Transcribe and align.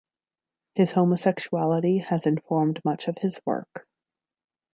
His 0.73 0.93
homosexuality 0.93 1.99
has 1.99 2.25
informed 2.25 2.83
much 2.83 3.07
of 3.07 3.19
his 3.19 3.39
work. 3.45 3.85